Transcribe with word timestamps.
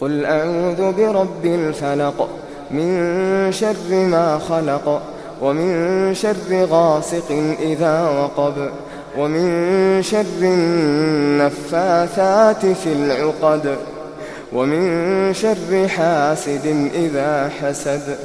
قل 0.00 0.24
أعوذ 0.24 0.92
برب 0.92 1.44
الفلق 1.44 2.28
من 2.70 3.52
شر 3.52 3.90
ما 3.90 4.38
خلق 4.38 5.02
ومن 5.42 6.14
شر 6.14 6.66
غاسق 6.70 7.54
إذا 7.60 8.08
وقب 8.08 8.70
ومن 9.18 10.02
شر 10.02 10.42
النفاثات 11.38 12.66
في 12.66 12.92
العقد 12.92 13.76
ومن 14.52 15.34
شر 15.34 15.88
حاسد 15.88 16.90
إذا 16.94 17.50
حسد 17.60 18.18